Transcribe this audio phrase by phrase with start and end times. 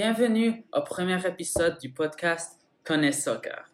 [0.00, 3.68] Bienvenue au premier épisode du podcast Connais Soccer.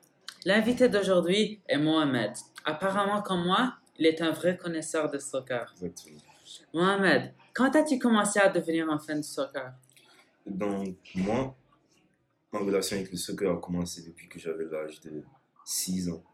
[0.47, 2.33] L'invité d'aujourd'hui est Mohamed.
[2.65, 5.71] Apparemment, comme moi, il est un vrai connaisseur de soccer.
[5.73, 6.23] Exactement.
[6.73, 9.75] Mohamed, quand as-tu commencé à devenir un fan de soccer?
[10.47, 11.55] Donc, moi,
[12.51, 15.23] ma relation avec le soccer a commencé depuis que j'avais l'âge de
[15.67, 16.25] 6 ans.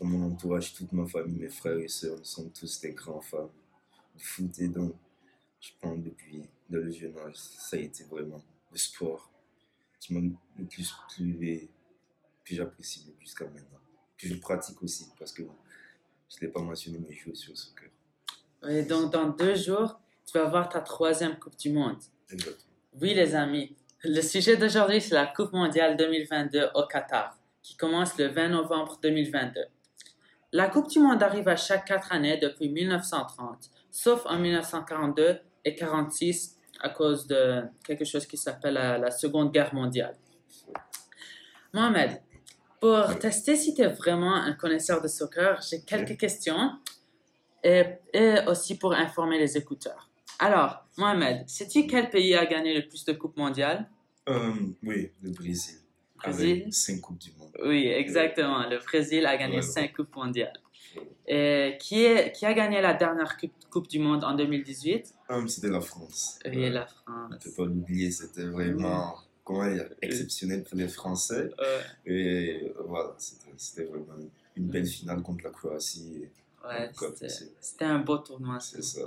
[0.00, 3.20] Dans mon entourage, toute ma famille, mes frères et sœurs, nous sommes tous des grands
[3.20, 3.52] fans
[4.16, 4.58] de foot.
[4.58, 4.96] Et donc,
[5.60, 9.30] je pense depuis de le jeune âge, ça a été vraiment le sport
[9.98, 10.20] qui m'a
[10.58, 11.70] le plus plu et
[12.44, 13.78] que j'apprécie le plus jusqu'à maintenant.
[14.16, 17.50] Que je pratique aussi, parce que je ne l'ai pas mentionné, mais je joue aussi
[17.50, 17.90] au soccer.
[18.68, 21.98] Et donc, dans deux jours, tu vas voir ta troisième Coupe du Monde.
[22.30, 22.72] Exactement.
[23.00, 23.74] Oui, les amis,
[24.04, 28.98] le sujet d'aujourd'hui, c'est la Coupe mondiale 2022 au Qatar, qui commence le 20 novembre
[29.02, 29.60] 2022.
[30.52, 35.74] La Coupe du Monde arrive à chaque quatre années depuis 1930, sauf en 1942 et
[35.74, 40.16] 46 à cause de quelque chose qui s'appelle la, la Seconde Guerre mondiale.
[41.72, 42.20] Mohamed,
[42.80, 46.72] pour tester si tu es vraiment un connaisseur de soccer, j'ai quelques questions
[47.62, 50.08] et, et aussi pour informer les écouteurs.
[50.38, 53.88] Alors, Mohamed, sais-tu quel pays a gagné le plus de Coupes mondiales?
[54.28, 55.76] Euh, oui, le Brésil.
[56.16, 56.62] Brésil?
[56.62, 57.52] Avec 5 Coupes du Monde.
[57.64, 58.66] Oui, exactement.
[58.68, 59.62] Le Brésil a gagné Ouais.
[59.62, 60.58] 5 Coupes mondiales.
[61.26, 65.40] Et qui, est, qui a gagné la dernière coupe, coupe du Monde en 2018 Ah,
[65.46, 66.38] c'était la France.
[66.44, 66.70] Oui, Ouais.
[66.70, 67.44] la On ne France.
[67.44, 69.14] peut pas l'oublier, c'était vraiment
[69.44, 71.50] comment dire, exceptionnel pour les Français.
[71.60, 73.14] Euh, Et euh, voilà,
[73.56, 74.14] c'était vraiment
[74.56, 76.24] une belle finale contre la Croatie.
[76.64, 76.90] ouais,
[77.60, 78.58] c'était- un beau tournoi.
[78.60, 79.02] C'est ça.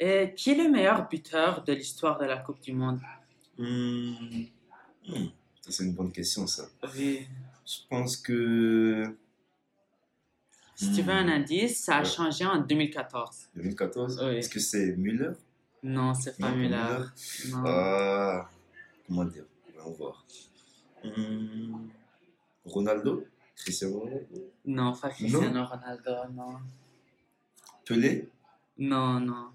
[0.00, 3.00] Et qui est le meilleur buteur de l'histoire de la Coupe du Monde?
[3.56, 4.12] Hmm.
[5.06, 6.68] Ça, c'est une bonne question, ça.
[6.96, 7.26] Oui.
[7.66, 9.16] Je pense que
[10.80, 12.04] Si tu veux un indice, ça a Ouais.
[12.08, 13.48] changé en 2014.
[13.56, 14.36] 2014, Oui.
[14.36, 15.32] est-ce que c'est Müller
[15.82, 16.98] Non, c'est pas Non, Müller.
[17.50, 17.62] Non.
[17.66, 18.48] Ah,
[19.08, 19.44] comment dire?
[19.84, 20.24] On va voir.
[21.02, 21.88] Hmm.
[22.64, 23.24] Ronaldo?
[23.56, 24.52] Cristiano Ronaldo?
[24.66, 26.58] Non, pas Cristiano Ronaldo, non.
[27.84, 28.28] Pelé?
[28.78, 29.48] Non, non.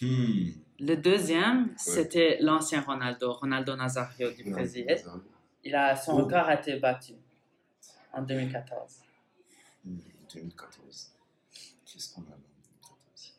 [0.00, 0.52] Hmm.
[0.80, 4.86] Le deuxième, c'était l'ancien Ronaldo, Ronaldo Nazario du Non, Brésil.
[4.88, 5.22] Nazario.
[5.64, 6.24] Il a, son Oh.
[6.24, 7.12] record a été battu
[8.14, 9.00] en 2014.
[9.84, 9.98] Hmm,
[10.34, 11.12] 2014.
[11.84, 13.34] Qu'est-ce qu'on a en 2014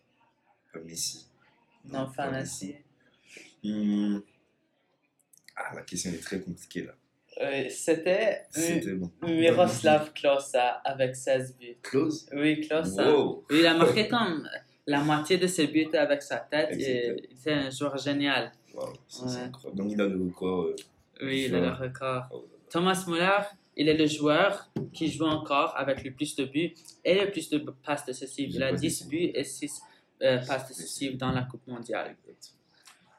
[0.74, 1.28] Pas Messi.
[1.86, 2.76] Non, pas Messi.
[3.64, 4.20] Hmm.
[5.56, 6.94] Ah, la question est très compliquée là.
[7.42, 9.12] Oui, c'était C'était bon.
[9.24, 10.56] Miroslav Klose
[10.86, 11.78] avec 16 buts.
[11.82, 12.98] Close Oui, Klose.
[12.98, 13.46] Wow.
[13.52, 14.48] Il a marqué comme
[14.88, 16.76] la moitié de ses buts avec sa tête et
[17.10, 17.28] Exactement.
[17.30, 18.52] il était un joueur génial.
[18.74, 19.36] Wow, c'est Ouais.
[19.38, 19.78] incroyable.
[19.78, 20.64] Donc il a le record.
[20.66, 20.76] euh,
[21.24, 22.24] Oui, il a le record.
[22.32, 23.40] oh, Thomas Müller,
[23.78, 27.50] il est le joueur qui joue encore avec le plus de buts et le plus
[27.50, 28.52] de passes décisives.
[28.54, 29.82] Il a 10 buts et 6
[30.20, 32.16] passes décisives dans la Coupe mondiale.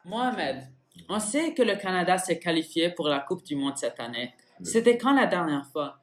[0.04, 0.62] Mohamed,
[1.08, 4.32] on sait que le Canada s'est qualifié pour la Coupe du Monde cette année.
[4.62, 6.00] C'était quand la dernière fois?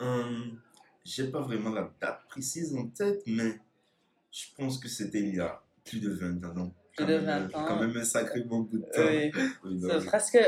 [0.00, 0.60] Hum,
[1.04, 3.58] J'ai pas vraiment la date précise en tête, mais
[4.30, 6.72] je pense que c'était il y a plus de 20 ans.
[6.96, 7.64] Plus quand de même, 20 ans.
[7.66, 9.02] Quand même un sacré bon bout de temps.
[9.08, 9.30] Oui,
[9.64, 10.38] Oui, c'est presque,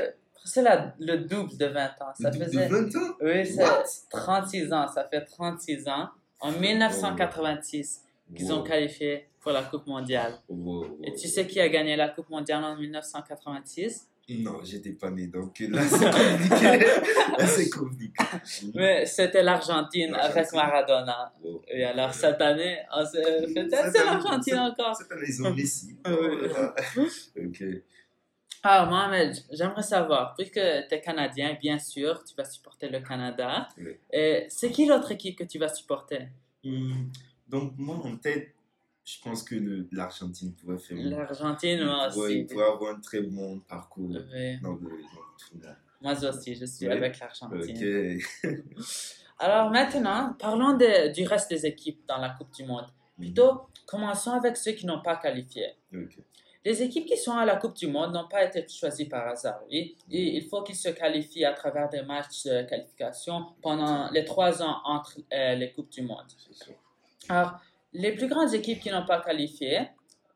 [0.62, 2.12] la- le double de 20 ans.
[2.20, 3.14] Ça de- de faisait, 20 ans?
[3.20, 3.84] Oui, c'est What?
[4.10, 4.86] 36 ans.
[4.88, 6.08] Ça fait 36 ans.
[6.40, 8.02] En 1986,
[8.34, 8.62] qu'ils ont Wow.
[8.64, 10.34] qualifié pour la Coupe mondiale.
[10.48, 11.32] Wow, wow, Et tu wow.
[11.32, 15.82] sais qui a gagné la Coupe mondiale en 1986 Non, j'étais pas né, donc là
[15.86, 16.86] c'est compliqué.
[17.38, 18.24] là c'est compliqué.
[18.74, 20.52] Mais c'était l'Argentine avec.
[20.52, 21.32] Maradona.
[21.42, 21.62] Wow.
[21.68, 24.96] Et alors cette année, on s'est- c'est l'Argentine encore.
[24.96, 25.96] Cette année, ils ont Messi.
[26.04, 26.74] Voilà.
[27.38, 27.64] ok.
[28.68, 33.68] Ah, Mohamed, j'aimerais savoir, puisque tu es Canadien, bien sûr, tu vas supporter le Canada.
[33.78, 33.92] Oui.
[34.12, 36.28] Et c'est qui l'autre équipe que tu vas supporter?
[36.64, 37.10] Hum,
[37.48, 38.54] Donc, moi, en tête,
[39.04, 39.54] je pense que
[39.92, 40.96] l'Argentine pourrait faire.
[41.00, 42.38] L'Argentine, moi aussi.
[42.40, 44.60] Il pourrait avoir un très bon parcours Oui.
[44.60, 45.76] dans le, dans le tournoi.
[46.00, 46.92] Moi aussi, je suis Oui.
[46.92, 48.20] avec l'Argentine.
[48.42, 48.50] Ok.
[49.38, 52.86] Alors maintenant, parlons de- du reste des équipes dans la Coupe du Monde.
[53.18, 55.66] Plutôt, commençons avec ceux qui n'ont pas qualifié.
[55.94, 56.18] Ok.
[56.66, 59.60] Les équipes qui sont à la Coupe du Monde n'ont pas été choisies par hasard.
[59.70, 64.60] Et il faut qu'ils se qualifient à travers des matchs de qualification pendant les trois
[64.60, 66.26] ans entre euh, les Coupes du Monde.
[67.28, 67.60] Alors,
[67.92, 69.90] les plus grandes équipes qui n'ont pas qualifié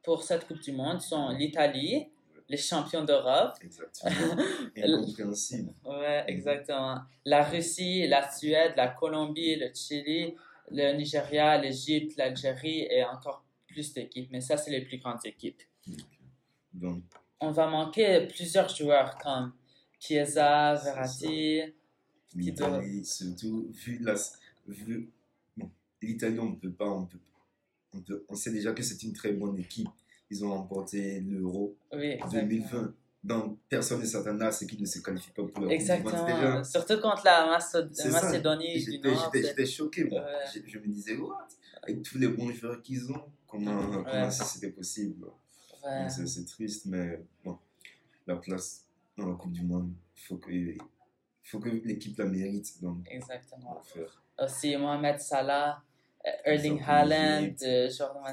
[0.04, 2.06] pour cette Coupe du Monde sont l'Italie,
[2.48, 4.40] les champions d'Europe, Exactement.
[4.76, 5.72] Incompréhensible.
[5.84, 10.36] ouais, exactement, la Russie, la Suède, la Colombie, le Chili,
[10.70, 14.28] le Nigeria, l'Égypte, l'Algérie et encore plus d'équipes.
[14.30, 15.60] Mais ça, c'est les plus grandes équipes.
[16.72, 17.02] Donc,
[17.40, 19.52] on va manquer plusieurs joueurs comme
[19.98, 21.60] Chiesa, Verratti.
[22.32, 22.54] Qui
[23.04, 24.14] surtout, vu la.
[24.68, 25.08] Vu,
[25.56, 25.68] bon,
[26.00, 26.88] l'Italie, on ne peut pas.
[26.88, 27.18] On, peut,
[27.92, 29.88] on, peut- on sait déjà que c'est une très bonne équipe.
[30.30, 32.42] Ils ont remporté l'Euro Oui, exactement.
[32.42, 32.94] 2020.
[33.24, 36.24] Donc, personne ne s'attendait à ce qu'ils ne se qualifient pas pour le Exactement.
[36.24, 36.62] Déjà...
[36.64, 39.30] Surtout contre la Macédonie du J'étais- Nord.
[39.34, 40.20] J'étais j'étais choqué, moi.
[40.20, 40.44] Ouais.
[40.54, 41.48] Je, je me disais, what?
[41.82, 44.04] Avec tous les bons joueurs qu'ils ont, comment, Ouais.
[44.08, 45.26] comment ça c'était possible?
[45.84, 46.08] Ouais.
[46.26, 47.58] C'est triste, mais bon,
[48.26, 48.86] la place
[49.16, 50.50] dans la Coupe du Monde, il faut que,
[51.44, 52.80] faut que l'équipe la mérite.
[52.82, 53.82] Donc, on Exactement.
[54.38, 55.82] Aussi Mohamed Salah,
[56.26, 57.62] euh, Erling Haaland, mérite.
[57.62, 57.88] euh,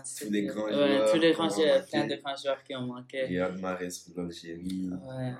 [0.05, 0.25] City.
[0.25, 2.81] Tous les grands Ouais, joueurs tous les grands joueurs, plein de grands joueurs qui ont
[2.85, 3.23] manqué.
[3.25, 4.89] Riyad Mahrez pour l'Algérie.
[5.05, 5.33] Ouais.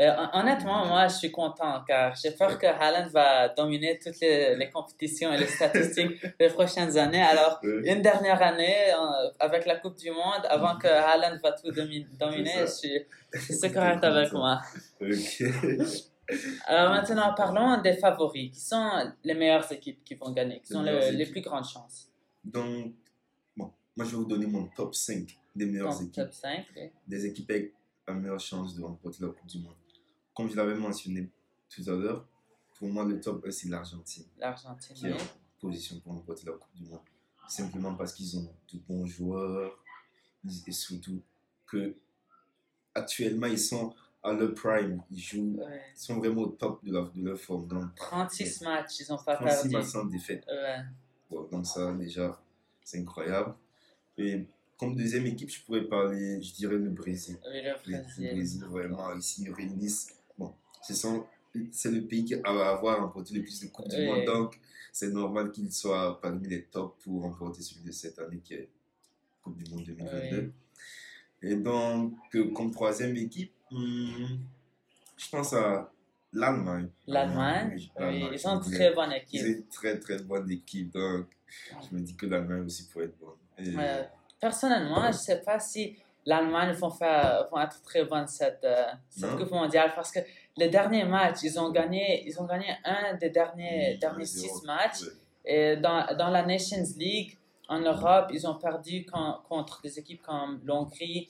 [0.00, 4.18] Euh, hon- honnêtement, moi, je suis content car j'ai peur que Haaland va dominer toutes
[4.20, 7.20] les, les compétitions et les statistiques les prochaines années.
[7.22, 11.70] Alors, une dernière année euh, avec la Coupe du Monde, avant que Haaland va tout
[11.70, 13.04] domi- dominer, je suis,
[13.58, 14.62] suis correct avec moi.
[16.66, 18.50] Alors maintenant, parlons des favoris.
[18.52, 21.40] Qui sont les meilleures équipes qui vont gagner Qui Les sont meilleures le- les plus
[21.42, 22.08] grandes chances
[22.42, 22.92] Donc,
[23.56, 26.14] bon, moi je vais vous donner mon top 5 des meilleures Ton équipes.
[26.14, 26.64] top 5
[27.06, 27.72] Des équipes avec
[28.08, 29.74] la meilleure chance de remporter la Coupe du Monde.
[30.34, 31.28] Comme je l'avais mentionné
[31.68, 32.26] tout à l'heure,
[32.78, 34.24] pour moi le top 1 c'est l'Argentine.
[34.38, 34.96] L'Argentine.
[34.96, 35.16] qui est en
[35.60, 37.00] position pour remporter la Coupe du Monde.
[37.48, 39.78] Simplement parce qu'ils ont de bons joueurs
[40.66, 41.20] et surtout
[41.66, 41.94] que
[42.94, 45.02] actuellement ils sont à leur prime.
[45.10, 45.82] Ils jouent, Ouais.
[45.94, 47.66] ils sont vraiment au top de, leur forme.
[47.66, 49.68] Donc 36 matchs, ils n'ont pas 36 perdu.
[49.76, 50.44] matchs sans défaite.
[50.46, 50.78] Ouais.
[51.30, 52.40] Bon, donc ça déjà
[52.84, 53.54] c'est incroyable.
[54.18, 54.46] Et
[54.78, 57.38] comme deuxième équipe, je pourrais parler, je dirais le Brésil.
[57.46, 58.30] Oui, le Le, le Brésil.
[58.32, 60.14] Brésil vraiment ici ils réunissent.
[60.82, 61.26] Sont
[61.70, 64.06] c'est le pays qui va avoir remporté le plus de Coupes du.
[64.06, 64.58] Monde, donc
[64.90, 68.68] c'est normal qu'il soit parmi les tops pour remporter celui de cette année qui est
[69.42, 70.52] Coupe du Monde 2022.
[71.42, 74.36] Et donc, euh, comme troisième équipe, hmm,
[75.16, 75.90] je pense à
[76.32, 76.88] l'Allemagne.
[77.06, 79.42] L'Allemagne, Oui, ils ont une très bonne équipe.
[79.42, 81.26] ont une très très bonne équipe, donc
[81.90, 83.36] je me dis que l'Allemagne aussi pourrait être bonne.
[83.58, 84.04] Et- Euh,
[84.40, 88.84] personnellement, je ne sais pas si l'Allemagne vont, faire, vont être très bonne cette, euh,
[89.10, 89.36] cette.
[89.36, 90.20] Coupe mondiale parce que
[90.56, 94.26] les derniers matchs, ils ont gagné, ils ont gagné un des derniers, Oui, derniers 1-0.
[94.26, 95.02] six matchs.
[95.44, 97.38] Et dans, dans la Nations League,
[97.68, 101.28] en Europe, ils ont perdu con- contre des équipes comme l'Hongrie.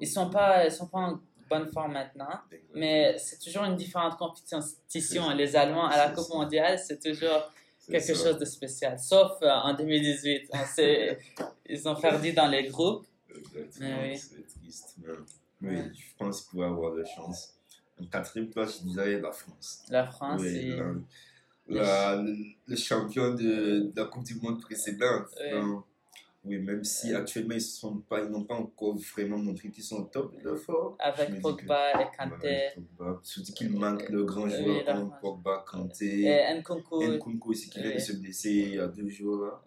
[0.00, 1.20] Ils ne sont, pas- ils sont pas en
[1.50, 2.40] bonne forme maintenant.
[2.74, 5.30] Mais c'est toujours une différente compétition.
[5.34, 7.52] Les Allemands à la Coupe mondiale, c'est toujours
[7.90, 8.24] quelque ça.
[8.30, 8.98] chose de spécial.
[8.98, 11.18] Sauf euh, en 2018, on sait,
[11.66, 13.06] ils ont perdu dans les groupes.
[13.36, 14.16] Exactement, oui.
[14.16, 14.96] c'est triste.
[15.60, 15.90] Mais, Ouais.
[15.94, 17.54] je pense qu'il pourrait avoir de chance.
[18.00, 19.82] En quatrième place, je dirais la France.
[19.88, 20.76] La France, Oui, et-
[21.68, 22.34] la- la- le,
[22.66, 25.26] le champion de, de la Coupe du Monde précédente.
[25.40, 25.50] Oui.
[25.52, 25.84] Donc,
[26.44, 30.04] oui, même si actuellement ils sont pas, n'ont pas encore vraiment montré qu'ils sont au
[30.06, 30.96] top de forme.
[30.98, 32.68] avec Pogba et Kanté.
[33.22, 35.12] Surtout qu'il manque la comme France.
[35.20, 37.00] Pogba, Kanté, et Nkunku.
[37.04, 39.44] Nkunku aussi qui vient de se blesser il y a deux jours.
[39.44, 39.62] là.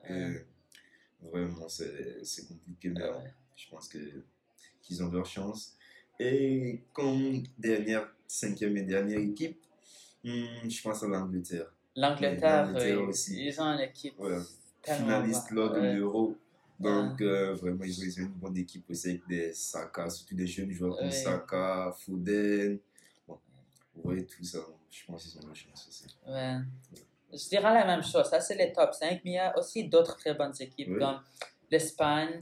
[1.21, 3.01] Vraiment, c'est compliqué, mais
[3.55, 3.87] je pense
[4.81, 5.77] qu'ils ont leur chance.
[6.19, 9.59] Et comme dernière, cinquième et dernière équipe,
[10.23, 11.71] hmm, je pense à l'Angleterre.
[11.95, 13.45] L'Angleterre, oui, aussi.
[13.45, 14.15] ils ont une équipe
[14.83, 15.93] Finaliste lors de Ouais.
[15.95, 16.35] l'Euro.
[16.79, 20.71] Donc, euh, vraiment, ils ont, une bonne équipe aussi avec des Saka, surtout des jeunes
[20.71, 21.09] joueurs comme.
[21.09, 22.79] Saka, Foden.
[23.27, 23.39] Bon,
[23.95, 24.59] vous voyez tout ça.
[24.91, 26.05] Je pense qu'ils ont leur chance aussi.
[26.27, 26.57] Ouais.
[27.33, 28.25] Je dirais la même chose.
[28.29, 31.19] Ça, c'est les top 5, mais il y a aussi d'autres très bonnes équipes comme
[31.71, 32.39] l'Espagne.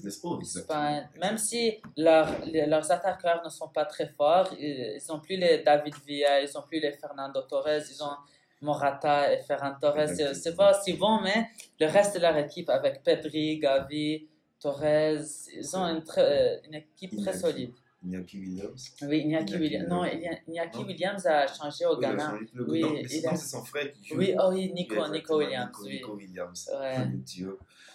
[1.21, 5.59] Même si leurs- les- leurs attaqueurs ne sont pas très forts, ils n'ont plus les
[5.63, 8.15] David Villa, ils n'ont plus les Fernando Torres, ils ont
[8.61, 10.07] Morata et Ferran Torres.
[10.33, 11.47] C'est- pas aussi bon, mais
[11.79, 14.27] le reste de leur équipe avec Pedri, Gavi,
[14.59, 15.19] Torres,
[15.53, 17.73] ils ont une, très- une équipe très solide.
[18.05, 18.91] Iñaki Williams.
[19.03, 19.87] Oui, Iñaki Iñaki Williams.
[19.89, 20.03] Non.
[20.03, 20.85] Iñaki Non.
[20.85, 22.33] Williams a changé au Oui, Ghana.
[22.67, 24.17] Oui, non, il c'est a- non, c'est son frère qui joue.
[24.17, 25.13] Oui, oh oui, Nico, Oui, Williams.
[25.13, 25.93] Nico, oui.
[25.93, 26.69] Nico Williams.
[26.77, 26.97] Ouais.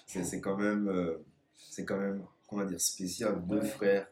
[0.08, 1.18] C'est c'est quand même, euh,
[1.70, 3.44] c'est quand même, comment dire, spécial.
[3.46, 3.66] Deux Ouais.
[3.68, 4.06] frères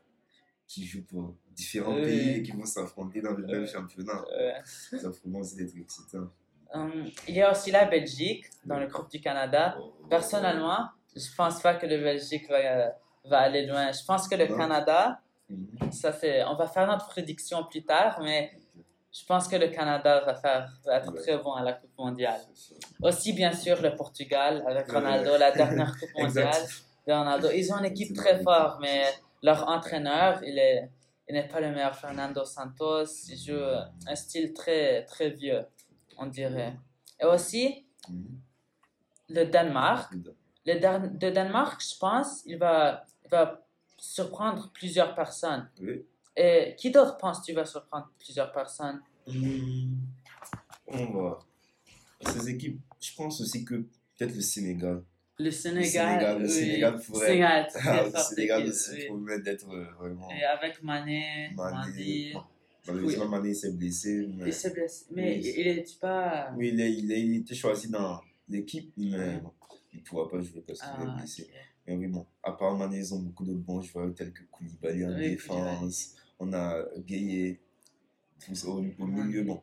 [0.69, 4.23] qui jouent pour différents pays et qui vont s'affronter dans le même championnat.
[4.65, 6.29] Ça vraiment aussi d'être excitant.
[6.75, 9.77] Hum, il y a aussi la Belgique dans le groupe du Canada.
[9.81, 9.95] Oh.
[10.11, 12.93] Personnellement, je pense pas que la Belgique va,
[13.25, 13.91] va aller loin.
[13.93, 14.57] Je pense que le Non.
[14.59, 15.93] Canada, Mhm.
[15.93, 18.51] ça fait, on va faire notre prédiction plus tard, mais
[19.19, 21.21] je pense que le Canada va, faire, va être Ouais.
[21.23, 22.41] très bon à la Coupe mondiale.
[23.03, 24.95] Aussi, bien sûr, le Portugal avec Ouais.
[24.95, 26.63] Ronaldo, la dernière Coupe mondiale.
[27.07, 27.49] De Ronaldo.
[27.51, 29.05] Ils ont une équipe très forte, mais
[29.43, 30.91] leur entraîneur, il est,
[31.29, 31.95] il n'est pas le meilleur.
[31.95, 33.65] Fernando Santos, il joue
[34.07, 35.65] un style très, très vieux,
[36.19, 36.75] on dirait.
[37.21, 38.39] Et aussi, Mhm.
[39.31, 40.13] le Danemark.
[40.67, 43.61] Le, Dan- le Danemark, je pense, il va, il va
[43.99, 45.69] surprendre plusieurs personnes.
[45.81, 46.05] Oui.
[46.37, 49.01] Et qui d'autre penses-tu va surprendre plusieurs personnes?
[49.27, 49.95] Hmm,
[50.87, 51.47] On va voir.
[52.21, 53.75] Ces équipes, je pense aussi que
[54.17, 55.03] peut-être le Sénégal
[55.39, 56.49] Le Sénégal, Sénégal, le.
[56.49, 59.07] Sénégal pourrait- Sénégal, Ah, le Sénégal aussi oui.
[59.07, 60.31] promet d'être euh, vraiment.
[60.31, 62.35] Et avec Mané, Mané.
[62.87, 64.29] Malheureusement, Mané s'est blessé.
[64.37, 64.45] Mais...
[64.49, 65.07] il s'est blessé.
[65.11, 65.55] Mais Oui.
[65.59, 66.53] il est pas.
[66.57, 69.53] Oui, il, est- il, était choisi dans l'équipe, mais bon,
[69.93, 71.51] il ne pourra pas jouer parce qu'il est Ah, blessé.
[71.87, 75.05] Mais oui, bon, à part Mané, ils ont beaucoup de bons joueurs tels que Koulibaly
[75.07, 76.16] en défense.
[76.39, 77.59] On a Gueye,
[78.45, 79.43] tous au, au milieu.
[79.43, 79.63] Bon,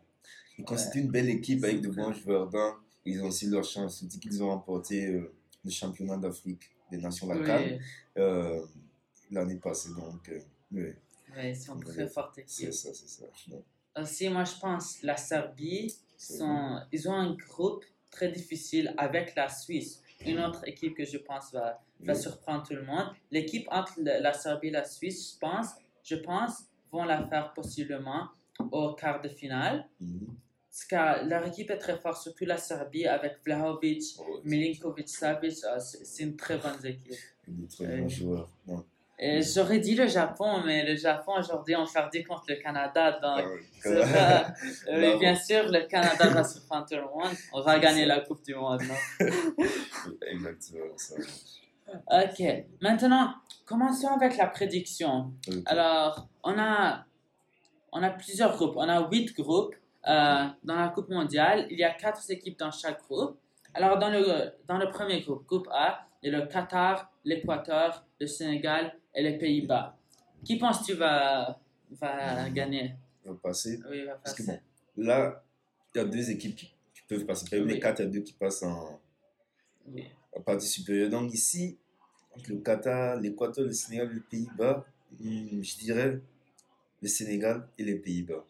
[0.57, 2.75] ils constituent une belle équipe avec de bons joueurs dedans.
[3.05, 3.99] Ils ont aussi leur chance.
[4.01, 7.61] Je dis qu'ils ont remporté euh, le championnat d'Afrique des Nations, Oui, CAN,
[8.17, 8.65] euh,
[9.31, 9.89] l'année passée.
[9.89, 10.39] Donc, euh,
[10.71, 10.93] oui,
[11.43, 13.25] ils sont très fortes c'est ça, c'est ça.
[13.47, 13.63] Donc,
[13.99, 15.93] Aussi, moi, je pense la Serbie,
[16.91, 20.01] ils ont un groupe très difficile avec la Suisse.
[20.25, 23.07] Une autre équipe que je pense va, va surprendre tout le monde.
[23.31, 25.69] L'équipe entre la Serbie et la Suisse, je pense,
[26.03, 28.27] je pense, vont la faire possiblement
[28.71, 29.87] au quart de finale.
[29.99, 30.27] Mhm.
[30.69, 35.57] Parce que leur équipe est très forte, surtout la Serbie avec Vlahovic, Oh, Milinkovic, Savic.
[35.69, 37.13] ah, C'est une très bonne équipe.
[37.47, 37.97] des très Ouais.
[38.01, 38.49] bons joueurs.
[38.67, 38.83] Non.
[39.19, 43.11] Et J'aurais dit le Japon, mais le Japon aujourd'hui ont perdu contre le Canada.
[43.21, 43.45] Donc,
[43.85, 44.53] Ah,
[44.87, 47.35] euh, bien sûr, le Canada va surprendre tout le monde.
[47.53, 48.15] On va C'est gagner ça.
[48.15, 48.81] la Coupe du Monde.
[48.81, 49.27] non?
[50.27, 51.15] Exactement ça.
[51.87, 52.41] Ok,
[52.81, 53.35] maintenant,
[53.65, 55.31] commençons avec la prédiction.
[55.65, 57.05] Alors, on a,
[57.91, 58.75] on a plusieurs groupes.
[58.77, 59.75] On a huit groupes
[60.07, 61.67] euh, dans la Coupe mondiale.
[61.69, 63.37] Il y a quatre équipes dans chaque groupe.
[63.73, 68.05] Alors, dans le, dans le premier groupe, groupe A, il y a le Qatar, l'Équateur,
[68.19, 69.95] le Sénégal et les Pays-Bas.
[70.45, 71.59] Qui penses-tu va,
[71.91, 72.95] va gagner?
[73.25, 73.79] Va passer.
[73.89, 74.61] Oui, va Parce que passer.
[74.97, 75.43] là,
[75.93, 77.45] il y a deux équipes qui, qui peuvent passer.
[77.49, 77.73] Parmi Oui.
[77.73, 78.99] les quatre, il y a deux qui passent en,
[79.87, 80.07] Oui.
[80.41, 81.09] Partie supérieure.
[81.09, 81.77] Donc ici,
[82.35, 84.85] entre le Qatar, l'Équateur, le Sénégal les Pays-Bas,
[85.19, 86.19] hmm, je dirais
[87.01, 88.43] le Sénégal et les Pays-Bas.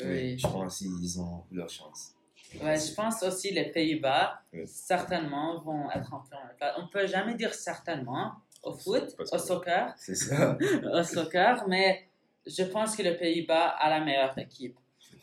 [0.00, 0.38] Oui.
[0.38, 2.14] Je pense qu'ils ont leur chance.
[2.62, 4.62] Ouais, je pense aussi les Pays-Bas, Oui.
[4.66, 6.74] certainement, vont être en première place.
[6.78, 10.56] On peut jamais dire certainement au foot, au soccer, C'est ça.
[10.92, 12.06] au soccer, mais
[12.46, 14.76] je pense que les Pays-Bas a la meilleure équipe.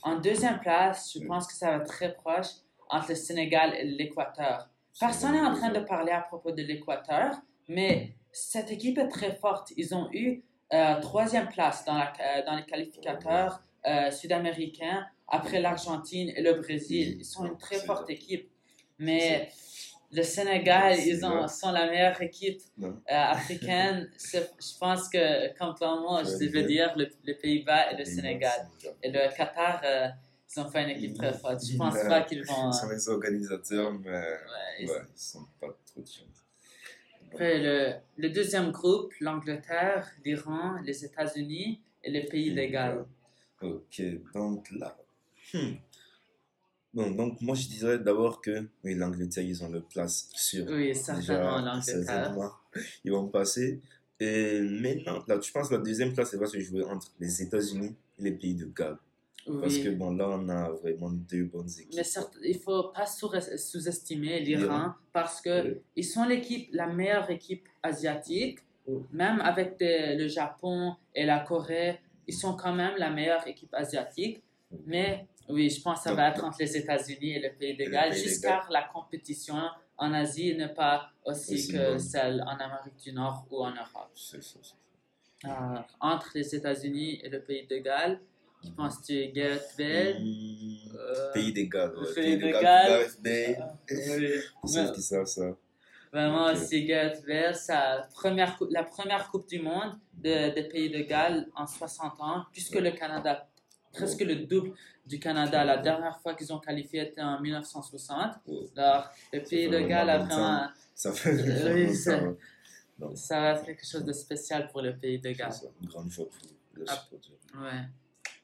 [0.03, 2.47] En deuxième place, je pense que ça va être très proche
[2.89, 4.67] entre le Sénégal et l'Équateur.
[4.99, 7.35] Personne n'est en train de parler à propos de l'Équateur,
[7.67, 9.71] mais cette équipe est très forte.
[9.77, 10.43] Ils ont eu
[10.73, 16.53] euh, troisième place dans, la- euh, dans les qualificateurs euh, sud-américains après l'Argentine et le
[16.55, 17.17] Brésil.
[17.19, 18.49] Ils sont une très forte équipe.
[18.99, 19.49] Mais
[20.11, 24.09] le Sénégal, ils ont, sont la meilleure équipe euh, africaine.
[24.33, 28.67] Je pense que, comme toi, moi, je veux dire le, les Pays-Bas et le Sénégal.
[29.01, 29.81] Et le Qatar,
[30.55, 31.65] ils ont fait une équipe très forte.
[31.65, 32.07] Je pense Ouais.
[32.07, 32.69] pas qu'ils vont.
[32.69, 34.37] Ils sont les organisateurs, mais ouais,
[34.79, 36.27] ils- ouais, ils sont pas trop de chance.
[37.27, 43.05] Après, le, le deuxième groupe, l'Angleterre, l'Iran, les États-Unis et les pays de Galles.
[43.61, 44.01] Ok,
[44.33, 44.97] donc là.
[45.53, 45.73] hmm.
[46.93, 50.65] Bon, donc moi je dirais d'abord que oui, l'Angleterre, ils ont leur place sûre.
[50.69, 52.35] Oui, certainement l'Angleterre.
[53.05, 53.79] ils vont passer.
[54.19, 57.41] Et maintenant, là, je pense que la deuxième place, elle va se jouer entre les
[57.41, 58.97] États-Unis et les pays de Galles.
[59.45, 61.95] Parce que bon, là, on a vraiment deux bonnes équipes.
[61.95, 66.03] Mais certes, il faut pas sous- sous-estimer l'Iran parce que Oui.
[66.03, 68.59] sont l'équipe, la meilleure équipe asiatique.
[68.87, 69.01] Oui.
[69.11, 74.43] Même avec le Japon et la Corée, ils sont quand même la meilleure équipe asiatique.
[74.85, 77.75] Mais oui, je pense que ça Donc, va être entre les États-Unis et le pays
[77.75, 79.57] de Galles, car la compétition
[79.97, 84.11] en Asie n'est pas aussi, Aussi que celle en Amérique du Nord ou en Europe.
[84.15, 84.75] C'est ça, c'est
[85.47, 88.19] Euh, entre les États-Unis et le pays de Galles,
[88.61, 88.75] qui Mhm.
[88.75, 89.75] penses-tu Gareth ça.
[89.77, 90.15] Bale
[90.95, 91.93] euh, Pays des Galles.
[91.95, 92.61] le ouais, pays de Galles.
[92.89, 93.77] Gareth Bale.
[93.89, 94.69] oui.
[94.69, 95.55] Savent qui savent ça.
[96.13, 96.57] Vraiment, Ok.
[96.57, 101.47] c'est Gareth Bale, sa première, la première Coupe du Monde de- des pays de Galles
[101.55, 103.47] en 60 ans, puisque le Canada,
[103.93, 104.73] presque le double
[105.05, 105.63] du Canada.
[105.63, 108.35] La dernière fois qu'ils ont qualifié était en 1960.
[108.45, 108.65] Ouais.
[108.77, 110.67] Alors, le pays de Galles a vraiment.
[110.93, 112.19] Ça fait Oui, vraiment c'est- ça.
[112.99, 115.51] Donc, Ça va être quelque chose de spécial pour le pays de c'est Galles.
[115.81, 116.93] une grande fois pour le Ah.
[116.95, 117.19] sport.
[117.59, 117.69] Ouais.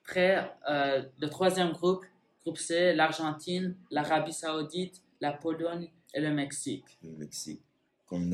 [0.08, 2.06] Après, euh, le troisième groupe,
[2.46, 6.86] groupe C, l'Argentine, l'Arabie Saoudite, la Pologne et le Mexique.
[7.04, 7.62] le Mexique.
[8.06, 8.30] Comme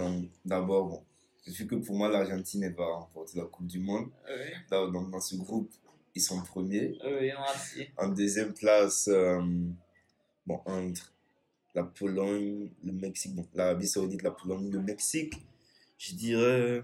[0.46, 1.04] d'abord, bon,
[1.48, 4.12] vu que pour moi, l'Argentine elle va remporter la Coupe du Monde.
[4.30, 5.72] Oui, Dans, dans, dans ce groupe,
[6.14, 6.96] ils sont premiers.
[7.04, 7.88] oui, moi aussi.
[7.98, 9.42] En deuxième place, euh,
[10.46, 11.12] bon, entre
[11.74, 15.34] la Pologne, le Mexique, bon, l'Arabie Saoudite, la Pologne, le Mexique,
[15.98, 16.84] je dirais.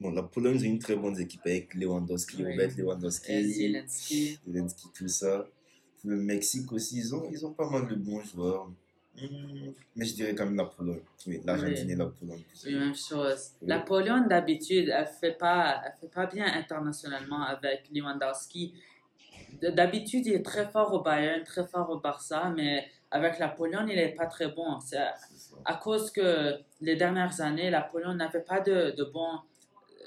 [0.00, 2.50] Bon, la Pologne, c'est une très bonne équipe avec Lewandowski, Oui.
[2.52, 4.38] Robert Et Lewandowski, Zelensky.
[4.46, 5.46] Zelensky, tout ça.
[6.04, 8.68] Le Mexique aussi, ils ont, ils ont pas mal de bons joueurs.
[9.16, 11.00] Hmm, mais je dirais quand même la Pologne.
[11.28, 11.92] Oui, l'Argentine Oui.
[11.92, 12.42] et la Pologne.
[12.66, 13.52] Oui, même chose.
[13.62, 13.68] Oui.
[13.68, 18.74] La Pologne, d'habitude, elle fait pas, elle fait pas bien internationalement avec Lewandowski.
[19.62, 23.88] D'habitude, il est très fort au Bayern, très fort au Barça, mais avec la Pologne,
[23.88, 24.80] il n'est pas très bon.
[24.80, 25.14] C'est ça.
[25.64, 29.38] à cause que les dernières années, la Pologne n'avait pas de, de bons,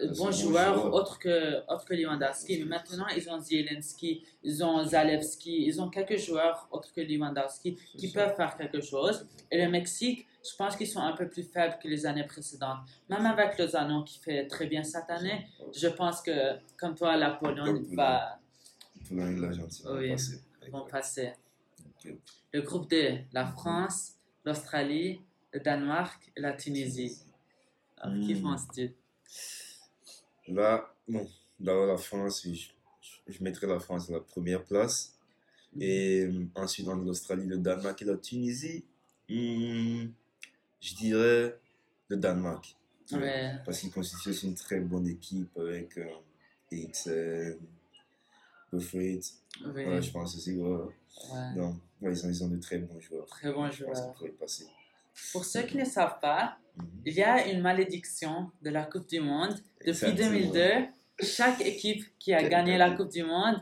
[0.06, 2.60] bons bons joueurs autres que, autres que Lewandowski.
[2.60, 7.76] Mais maintenant, ils ont Zielinski, ils ont Zalewski, ils ont quelques joueurs autres que Lewandowski
[7.98, 8.14] qui ça.
[8.26, 9.28] peuvent faire quelque chose.
[9.52, 12.80] Et le Mexique, je pense qu'ils sont un peu plus faibles que les années précédentes.
[13.10, 17.32] Même avec Lozano qui fait très bien cette année, je pense que, comme toi, la
[17.32, 18.40] Pologne va,
[19.10, 20.10] Pologne l'Argentine Oui.
[20.12, 20.42] passer.
[20.72, 21.34] vont passer.
[22.54, 24.14] Le groupe D, la France,
[24.46, 27.18] l'Australie, le Danemark et la Tunisie.
[27.98, 28.44] Alors, Qui Hmm.
[30.48, 31.28] Là, bon,
[31.60, 32.70] dans la France, je,
[33.32, 35.14] je- mettrais la France à la première place.
[35.80, 38.86] Et euh, ensuite, dans l'Australie, le Danemark et la Tunisie,
[39.30, 40.06] hmm,
[40.82, 41.60] je dirais
[42.08, 42.76] le Danemark.
[43.12, 43.54] Ouais.
[43.66, 46.06] Parce qu'ils constituent aussi une très bonne équipe avec euh,
[46.72, 47.58] Eriksen,
[48.72, 49.24] Buffett.
[49.64, 50.56] Je pense aussi.
[50.58, 51.54] Ouais.
[51.56, 53.26] Donc, ils, ont, ils ont de très bons joueurs.
[53.28, 54.06] Très bon Je pense joueur.
[54.08, 54.68] qu'ils pourraient passer.
[55.32, 56.67] Pour ceux qui ne savent pas, Mhm.
[57.06, 59.56] Il y a une malédiction de la Coupe du Monde.
[59.86, 60.30] Depuis Exactement.
[60.30, 60.70] 2002,
[61.24, 63.62] chaque équipe qui a gagné la Coupe du Monde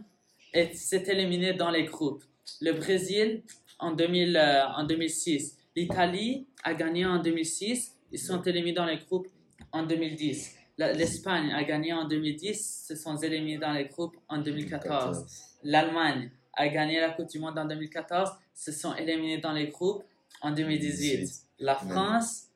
[0.54, 2.24] est- s'est éliminée dans les groupes.
[2.62, 3.44] Le Brésil
[3.80, 5.58] en, 2000, euh, en 2006.
[5.76, 7.94] L'Italie a gagné en 2006.
[8.12, 9.28] Ils sont éliminés dans les groupes
[9.72, 10.56] en 2010.
[10.78, 12.86] La- L'Espagne a gagné en 2010.
[12.88, 15.26] Se sont éliminés dans les groupes en 2014.
[15.64, 18.30] L'Allemagne a gagné la Coupe du Monde en 2014.
[18.54, 20.04] Se sont éliminés dans les groupes
[20.42, 21.30] en 2018.
[21.60, 22.48] La France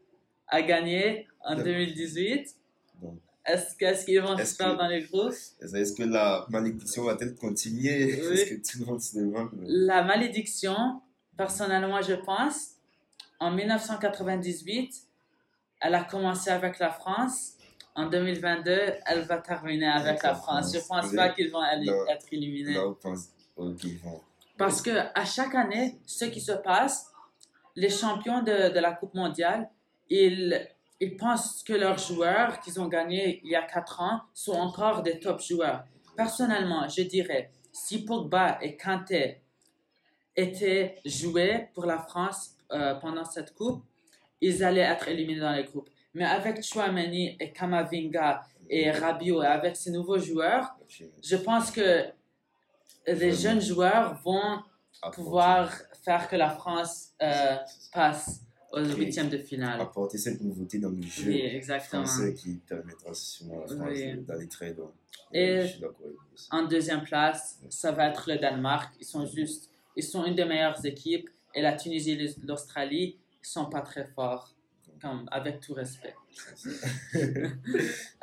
[0.50, 1.64] a gagné en Ouais.
[1.64, 2.56] 2018.
[3.02, 5.34] Donc, Est-ce que- est-ce qu'ils vont se faire que- dans les groupes?
[5.62, 8.06] Est-ce que la malédiction va-t-elle continuer?
[8.06, 8.12] Oui.
[8.34, 11.02] Est-ce que tout le monde se demande La malédiction,
[11.38, 12.72] personnellement, je pense,
[13.40, 14.94] en 1998,
[15.82, 17.54] elle a commencé avec la France.
[17.96, 20.72] En 2022, elle va terminer avec Avec la France.
[20.74, 21.06] Je France.
[21.08, 22.74] pense pas qu'ils vont aller- être éliminés.
[22.74, 24.22] Là, on pense ok, ils vont.
[24.58, 27.08] Parce que à chaque année, ce qui se passe,
[27.76, 29.70] les champions de, de la Coupe mondiale,
[30.10, 30.68] ils,
[31.00, 35.02] ils pensent que leurs joueurs qu'ils ont gagnés il y a 4 ans sont encore
[35.02, 35.84] des top joueurs.
[36.16, 39.42] Personnellement, je dirais, si Pogba et Kanté
[40.36, 43.84] étaient joués pour la France euh, pendant cette Coupe,
[44.42, 45.90] ils allaient être éliminés dans les groupes.
[46.14, 50.76] Mais avec Chouameni et Kamavinga et Rabiot, et avec ces nouveaux joueurs,
[51.22, 52.06] je pense que
[53.08, 54.62] les jeunes joueurs vont
[55.14, 55.72] pouvoir
[56.04, 57.58] faire que la France euh,
[57.94, 59.82] passe aux huitièmes de finale.
[59.82, 62.06] apporter cette nouveauté dans le jeu Oui, exactement.
[62.06, 64.22] français qui permettra sûrement à la France Oui.
[64.22, 64.92] d'aller très loin.
[65.34, 65.66] Et-.
[66.52, 68.94] En deuxième place, ça va être le Danemark.
[69.00, 71.30] Ils sont juste, ils sont une des meilleures équipes.
[71.56, 74.54] Et la Tunisie et l'Australie, ils sont pas très forts,
[75.02, 76.14] comme, avec tout respect.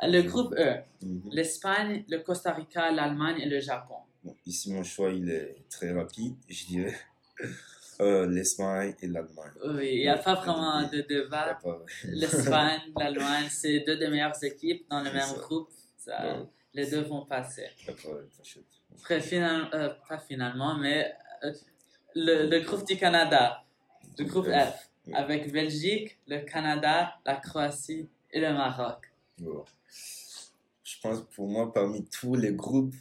[0.01, 1.29] Le groupe E, Mhm.
[1.31, 3.95] l'Espagne, le Costa Rica, l'Allemagne et le Japon.
[4.23, 6.35] Bon, ici, mon choix, il est très rapide.
[6.49, 6.95] Je dirais
[8.01, 9.51] euh, l'Espagne et l'Allemagne.
[9.65, 11.57] Oui, il n'y a pas vraiment de débat.
[12.05, 15.35] L'Espagne, l'Allemagne, c'est deux des meilleures équipes dans le même ça.
[15.35, 15.69] groupe.
[15.97, 16.49] Ça, Bon.
[16.73, 17.65] Les deux vont passer.
[18.99, 21.11] Après, final, euh, pas finalement, mais
[21.43, 21.51] euh,
[22.15, 23.63] le, le groupe du Canada,
[24.17, 25.13] le groupe F, Oui.
[25.15, 29.11] avec Belgique, le Canada, la Croatie et le Maroc.
[29.39, 29.63] Bon.
[30.83, 32.93] Je pense, pour moi, parmi tous les groupes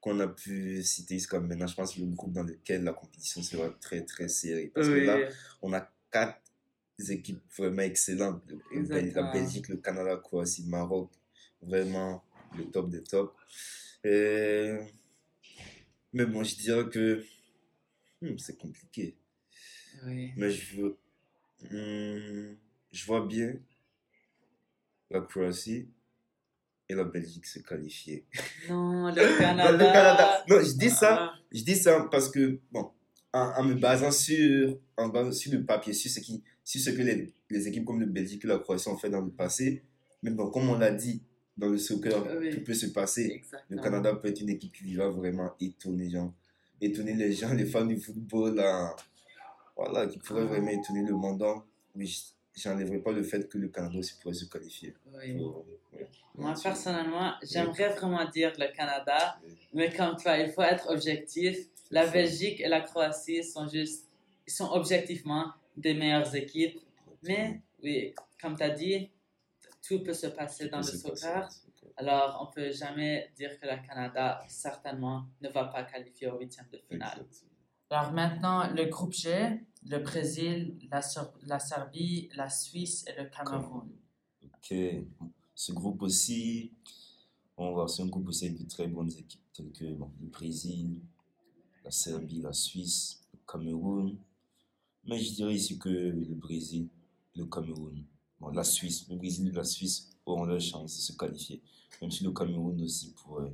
[0.00, 3.42] qu'on a pu citer jusqu'à maintenant, je pense que le groupe dans lequel la compétition
[3.42, 4.70] sera très, très serrée.
[4.74, 5.28] Parce que là,
[5.62, 6.40] on a quatre
[7.08, 8.42] équipes vraiment excellentes.
[8.72, 9.26] Exactement.
[9.26, 11.10] La Belgique, le Canada, la Croatie, le Maroc.
[11.60, 12.22] Vraiment
[12.56, 13.34] le top des tops.
[14.04, 14.76] Et...
[16.12, 17.24] Mais bon, je dirais que
[18.22, 19.16] hmm, c'est compliqué.
[20.06, 20.32] oui.
[20.36, 20.98] Mais je veux.
[21.70, 22.56] hmm,
[22.92, 23.54] je vois bien
[25.10, 25.88] la Croatie
[26.88, 28.24] et la Belgique se qualifier.
[28.68, 29.72] Non, le Canada.
[29.72, 30.44] le Canada.
[30.48, 32.90] Non, je dis ça Ah, je dis ça parce que, bon,
[33.32, 36.90] en, en me basant sur, en basant sur le papier, sur ce, qui, sur ce
[36.90, 39.82] que les, les équipes comme le Belgique et la Croatie ont fait dans le passé,
[40.22, 41.22] mais bon, comme on l'a dit,
[41.56, 42.50] dans le soccer, Oui.
[42.54, 43.42] tout peut se passer.
[43.68, 43.82] Le.
[43.82, 46.32] Canada peut être une équipe qui va vraiment étonner, genre,
[46.80, 48.94] étonner les gens, les fans du football, là,
[49.76, 50.46] voilà, qui pourrait Ah.
[50.46, 51.44] vraiment étonner le monde.
[51.94, 54.94] Oui, je- j'enlèverai pas le fait que le Canada aussi pourrait se qualifier.
[55.12, 55.36] Oui.
[55.36, 56.08] Pour- ouais.
[56.34, 59.52] Moi, personnellement, j'aimerais vraiment dire le Canada, Oui.
[59.74, 61.58] mais comme toi, il faut être objectif.
[61.90, 62.12] La ça.
[62.12, 64.06] Belgique et la Croatie sont juste,
[64.46, 66.78] ils sont objectivement des meilleures équipes.
[67.22, 69.10] Mais oui, comme tu as dit,
[69.86, 71.48] tout peut se passer Tout dans le passer soccer.
[71.96, 76.66] Alors, on peut jamais dire que le Canada, certainement, ne va pas qualifier au huitième
[76.72, 77.08] de finale.
[77.26, 77.50] Exactement.
[77.90, 81.00] Alors maintenant, le groupe G, le Brésil, la,
[81.44, 83.90] la Serbie, la Suisse et le Cameroun.
[84.44, 84.74] Ok.
[85.54, 86.72] Ce groupe aussi,
[87.56, 90.28] on va c'est un groupe aussi avec de très bonnes équipes, telles que bon, le
[90.28, 91.00] Brésil,
[91.84, 94.16] la Serbie, la Suisse, le Cameroun.
[95.04, 96.88] Mais je dirais ici que le Brésil,
[97.34, 98.04] le Cameroun,
[98.40, 101.62] bon, la Suisse, le Brésil et la Suisse auront leur chance de se qualifier.
[102.00, 103.52] Même si le Cameroun aussi pourrait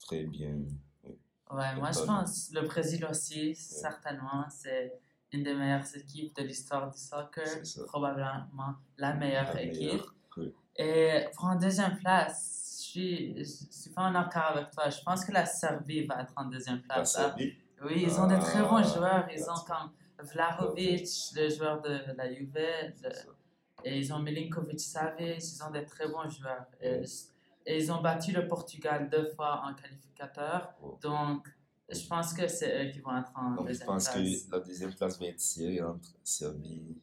[0.00, 0.58] très bien.
[1.04, 1.12] oui.
[1.50, 5.00] Ouais, moi je pense le Brésil aussi, certainement, c'est
[5.34, 7.44] une des meilleures équipes de l'histoire du soccer,
[7.86, 9.80] probablement la meilleure La équipe.
[9.80, 10.54] meilleure, oui.
[10.76, 14.88] Et pour en deuxième place, je suis, je suis pas en accord avec toi.
[14.90, 17.16] Je pense que la Serbie va être en deuxième La place.
[17.16, 17.22] hein.
[17.28, 19.28] Serbie, Oui, ils ont de très bons Ah, joueurs.
[19.34, 19.90] Ils ont comme
[20.32, 23.10] Vlahovic, le joueur de la Juve, le-
[23.86, 25.38] et ils ont Milinkovic Savic.
[25.42, 26.66] Ils ont de très bons joueurs.
[26.80, 30.72] Et ils ont battu le Portugal deux fois en qualificateur.
[30.82, 30.98] Oh.
[31.02, 31.46] Donc,
[31.88, 34.16] je pense que c'est eux qui vont être en Donc, je deuxième pense place.
[34.44, 37.00] que la deuxième place va être serrée entre Serbie,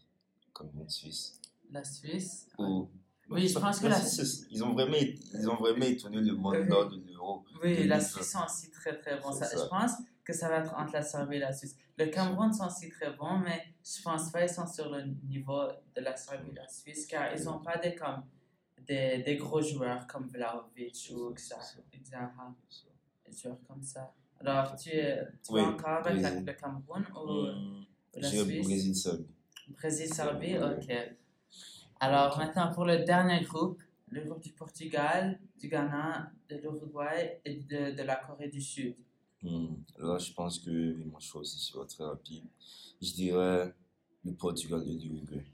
[0.55, 1.39] Cameroun, Suisse.
[1.71, 2.47] La Suisse.
[2.57, 2.89] Ou-
[3.29, 6.55] Oui, je pense que la- Suisse, ils ont vraiment, ils ont vraiment étonné le monde
[6.67, 7.45] lors de l'Euro.
[7.63, 8.01] Oui, la.
[8.01, 9.31] Suisse sont aussi très très bons.
[9.31, 9.63] C'est Ça- ça.
[9.63, 9.91] Je pense
[10.25, 11.75] que ça va être entre la Serbie et la Suisse.
[11.97, 15.61] Le Cameroun sont aussi très bons, mais je pense pas qu'ils sont sur le niveau
[15.95, 18.23] de la Serbie et la Suisse car ils n'ont pas des, comme,
[18.85, 22.03] des, des gros joueurs comme Vlahovic ou Zaha, des
[23.33, 24.13] joueurs comme ça.
[24.41, 28.65] Alors, tu, es, tu Oui, vas encore avec la- le Cameroun ou Hum, la Suisse?
[28.67, 29.27] Brésil, Serbie.
[29.69, 30.57] Brésil-Serbie?
[30.57, 30.63] Oui.
[30.63, 31.15] Ok.
[31.99, 37.55] Alors, maintenant pour le dernier groupe, le groupe du Portugal, du Ghana, de l'Uruguay et
[37.57, 38.95] de, de la Corée du Sud.
[39.43, 42.45] Hum, Là, je pense que mon choix aussi sera très rapide.
[43.01, 43.73] Je dirais
[44.25, 45.45] le Portugal et l'Uruguay.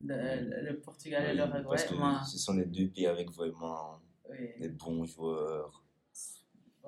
[0.00, 3.30] Le, le- le Portugal et l'Uruguay, Parce que moi, ce sont les deux pays avec
[3.30, 5.82] vraiment oui, des bons joueurs.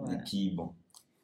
[0.01, 0.75] ouais, L'équipe, bon,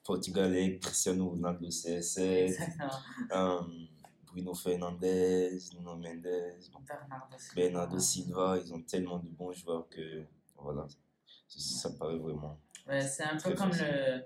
[0.07, 2.91] Portugal avec Cristiano Ronaldo CR7, exactement.
[3.33, 3.89] hum,
[4.27, 7.55] Bruno Fernandes, Nuno Mendes, Bernardo Silva.
[7.55, 10.25] Bernardo Silva, ils ont tellement de bons joueurs que
[10.57, 10.87] voilà,
[11.49, 12.59] ça, ça paraît vraiment.
[12.87, 14.23] Ouais, c'est un peu comme le,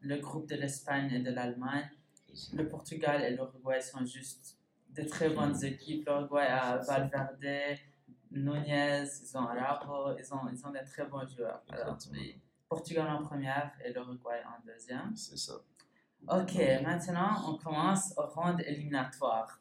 [0.00, 1.88] le groupe de l'Espagne et de l'Allemagne.
[2.54, 4.56] Le Portugal et l'Uruguay sont juste
[4.90, 6.06] de très bonnes équipes.
[6.06, 7.78] L'Uruguay a Valverde,
[8.30, 11.62] Nunez, ils ont Araujo, ils ont, ils ont des très bons joueurs.
[11.70, 12.20] Alors, Exactement.
[12.20, 12.40] oui,
[12.74, 15.14] Portugal en première et l'Uruguay en deuxième.
[15.16, 15.54] C'est ça.
[16.28, 19.58] Ok, maintenant on commence aux rondes éliminatoires.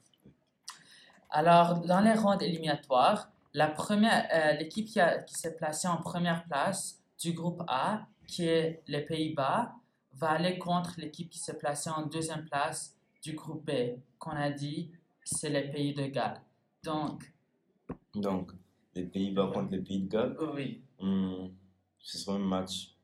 [1.31, 5.97] Alors, dans les rondes éliminatoires, la première, euh, l'équipe qui, a- qui s'est placée en
[5.97, 9.73] première place du groupe A, qui est les Pays-Bas,
[10.13, 14.51] va aller contre l'équipe qui s'est placée en deuxième place du groupe B, qu'on a
[14.51, 14.91] dit
[15.23, 16.41] c'est les Pays de Galles.
[16.83, 17.33] Donc,
[18.13, 18.51] Donc,
[18.93, 21.51] les Pays-Bas contre les Pays de Galles, oui, hum,
[21.99, 22.95] ce sera un match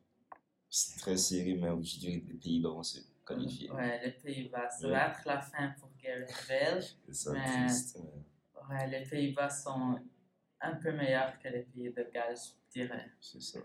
[0.98, 3.72] très serré, mais je dirais que les Pays-Bas vont se qualifier.
[3.72, 4.94] ouais, les Pays-Bas, ça Ouais.
[4.94, 6.84] va être la fin pour Gareth Bale.
[7.08, 8.00] C'est ça, Mais- triste.
[8.04, 8.22] mais
[8.78, 10.00] Ouais, les Pays-Bas sont
[10.62, 13.12] un peu meilleurs que les Pays de Galles, je dirais.
[13.22, 13.60] C'est ça.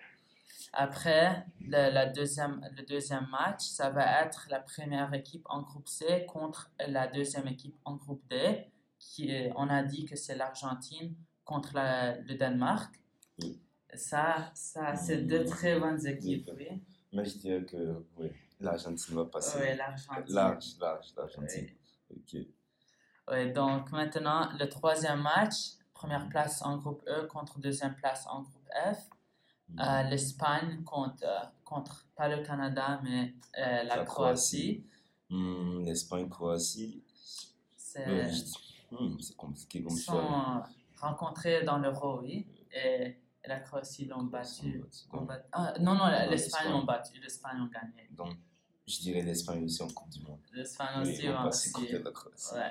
[0.73, 5.89] Après, le, la deuxième, le deuxième match, ça va être la première équipe en groupe
[5.89, 8.67] C contre la deuxième équipe en groupe D,
[8.99, 12.95] qui est, on a dit que c'est l'Argentine contre la- le Danemark.
[13.43, 13.59] Oui.
[13.95, 16.67] Ça, ça c'est deux très bonnes équipes, Oui.
[16.71, 16.83] oui.
[17.13, 19.59] Mais je dirais que oui, l'Argentine va passer.
[19.61, 20.35] Oui, l'Argentine.
[20.35, 21.69] Large, large, l'Argentine.
[22.11, 22.17] Oui.
[22.17, 22.47] Ok.
[23.33, 25.55] Oui, donc maintenant, le troisième match,
[25.95, 29.09] première place en groupe E contre deuxième place en groupe F.
[29.79, 34.85] Euh, L'Espagne contre, euh, contre, pas le Canada, mais euh, la, La Croatie.
[35.31, 37.05] L'Espagne, Croatie.
[37.77, 40.59] C'est- Ouais, je- hum, c'est compliqué comme Ils sont euh,
[41.01, 42.47] rencontrés dans l'Euro, oui.
[42.73, 44.83] Et la Croatie l'ont battu.
[45.13, 47.19] bat- ah, non, non, l'Espagne l'ont battu.
[47.21, 48.09] L'Espagne ont gagné.
[48.13, 48.35] donc,
[48.87, 50.41] je dirais l'Espagne aussi en Coupe du Monde.
[50.53, 51.13] L'Espagne Oui,
[51.47, 51.95] aussi Croatie.
[52.55, 52.71] Ouais.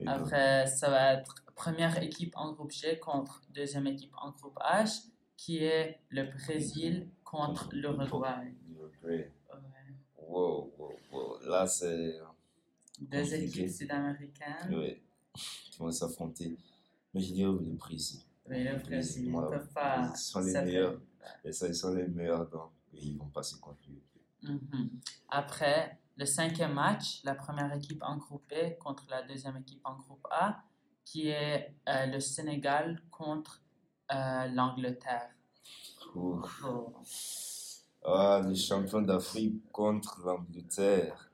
[0.00, 4.30] Et donc, Après, ça va être première équipe en groupe G contre deuxième équipe en
[4.30, 5.06] groupe H,
[5.36, 8.54] qui est le Brésil contre l'Uruguay.
[8.68, 8.92] l'Uruguay.
[9.04, 9.32] Ouais.
[10.18, 11.38] Wow, wow, wow.
[11.48, 12.18] Là, c'est.
[13.00, 13.44] Deux Compliqué.
[13.44, 14.74] équipes sud-américaines.
[14.74, 15.02] Ouais,
[15.34, 16.56] qui vont s'affronter.
[17.14, 18.20] Mais je dirais le Brésil.
[18.50, 20.12] Ils Voilà.
[20.14, 21.00] Ils sont les meilleurs.
[21.44, 24.02] Et ça, ils sont les meilleurs, donc ils vont passer contre lui.
[24.42, 24.90] Mhm.
[25.28, 29.96] Après, le cinquième match, la première équipe en groupe B contre la deuxième équipe en
[29.96, 30.62] groupe A,
[31.04, 33.62] qui est euh, le Sénégal contre
[34.12, 35.30] euh, l'Angleterre.
[36.14, 36.42] Oh.
[38.04, 41.30] Ah, les champions d'Afrique contre l'Angleterre.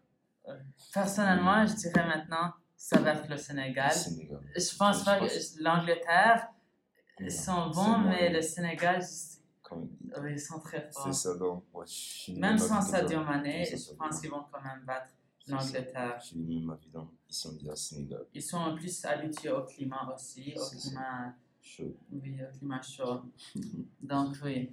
[0.93, 3.93] Personnellement, je dirais maintenant, ça va être le Le Sénégal.
[3.93, 4.41] Sénégal.
[4.55, 6.49] Je pense pas que l'Angleterre,
[7.21, 7.99] ils sont bons, bon.
[8.09, 9.03] mais le Sénégal,
[9.63, 9.89] Comme-
[10.31, 11.15] ils sont très C'est forts.
[11.15, 11.65] ça, donc.
[12.37, 13.23] Même sans Sadio.
[13.25, 15.11] Mané, je pense qu'ils vont quand même battre
[15.47, 16.21] l'Angleterre.
[16.21, 18.25] Je dit la Sénégal.
[18.35, 20.89] Ils sont en plus habitués au climat aussi, au C'est ça.
[20.89, 21.97] climat, Chaud.
[22.13, 23.23] oui, au climat chaud.
[24.03, 24.73] Donc oui.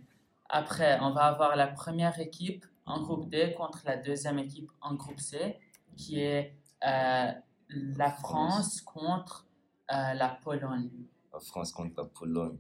[0.50, 4.96] Après, on va avoir la première équipe en groupe D contre la deuxième équipe en
[4.96, 5.58] groupe C,
[5.96, 6.54] qui est
[6.86, 7.32] euh,
[7.70, 9.48] la France contre
[9.94, 10.90] euh, la Pologne.
[11.34, 12.58] La France contre la Pologne.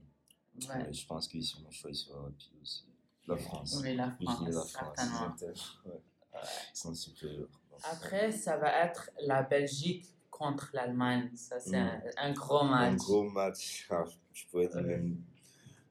[0.67, 0.67] Ouais.
[0.88, 2.86] Mais je pense qu'ici, mon choix sera rapide aussi.
[3.27, 3.79] La France.
[3.81, 5.77] Oui, la dirais la France, France.
[5.86, 6.95] ouais.
[6.95, 7.47] Supérieurs.
[7.84, 11.29] Après, ça va être la Belgique contre l'Allemagne.
[11.36, 12.01] Ça, c'est Mm.
[12.17, 12.97] un, un gros Un match.
[12.97, 13.88] gros match.
[13.89, 14.03] Ah,
[14.34, 15.21] je pourrais dire même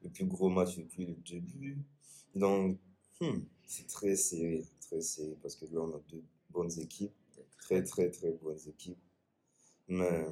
[0.03, 1.77] le plus gros match depuis le début.
[2.35, 2.77] Donc,
[3.19, 4.65] hmm, c'est très serré.
[4.81, 7.13] Très serré parce que là, on a deux bonnes équipes.
[7.59, 8.99] Très, très, très bonnes équipes.
[9.87, 10.25] Mais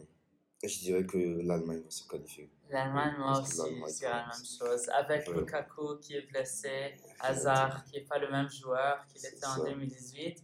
[0.64, 2.50] je dirais que l'Allemagne va se qualifier.
[2.70, 4.90] L'Allemagne, moi aussi, l'Allemagne c'est la même chose.
[4.90, 5.34] Avec Ouais.
[5.40, 9.64] Lukaku qui est blessé, Hazard qui n'est pas le même joueur qu'il était en ça.
[9.64, 10.44] 2018,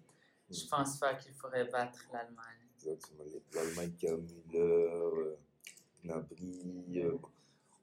[0.49, 0.69] je Mm.
[0.69, 2.67] pense pas qu'il pourrait battre l'Allemagne.
[2.77, 3.23] Exactement.
[3.53, 5.35] L'Allemagne qui a Müller, euh,
[6.03, 7.17] Gnabry, euh,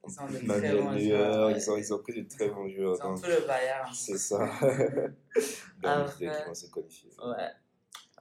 [0.04, 2.96] Ils ont de très bons joueurs, ils ont, ils ont que de très bons joueurs.
[2.98, 3.92] Ils ont tout le Bayern.
[3.94, 4.38] C'est ça.
[5.82, 7.10] Donc, Après- je dirais qu'ils vont se qualifier.
[7.24, 7.50] Ouais.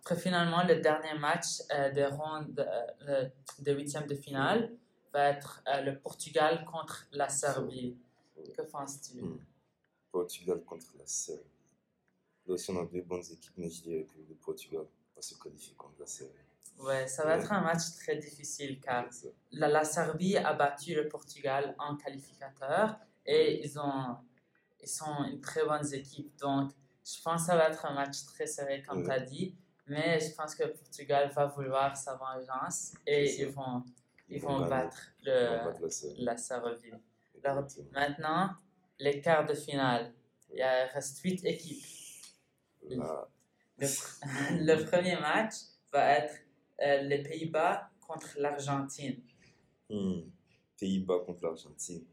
[0.02, 2.60] Après, finalement, le dernier match euh, des rondes
[3.08, 4.72] euh, de huitième de finale
[5.14, 7.96] va être euh, le Portugal contre la Serbie.
[8.58, 9.22] Que penses-tu?
[9.22, 9.40] Mm.
[10.12, 11.44] Portugal contre la Serbie.
[12.48, 14.86] Là aussi, on a deux bonnes équipes, mais je dirais que le Portugal
[15.16, 16.34] va se qualifier contre la Serbie.
[16.80, 19.06] Ouais, ça va être un match très difficile car
[19.52, 24.18] la Serbie a battu le Portugal en qualificateur et ils, ont,
[24.82, 26.36] ils sont une très bonne équipe.
[26.40, 26.72] Donc,
[27.06, 29.06] je pense que ça va être un match très serré, comme Ouais.
[29.06, 29.56] tu as dit.
[29.88, 33.84] Mais je pense que le Portugal va vouloir sa vengeance et ils vont,
[34.30, 35.82] ils Ils vont battre, vont le, battre
[36.20, 36.91] la Serbie.
[37.91, 38.52] maintenant,
[39.00, 40.13] les quarts de finale.
[40.52, 41.84] Il y a- il reste huit équipes.
[42.89, 43.28] Là,
[43.78, 43.88] Le,
[44.65, 45.54] le premier match
[45.91, 46.36] va être
[46.82, 49.22] euh, les Pays-Bas contre l'Argentine.
[49.89, 50.22] hmm,
[50.80, 52.06] Pays-Bas contre l'Argentine.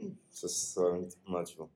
[0.00, 1.68] Hmm, Ça sera un match, bon.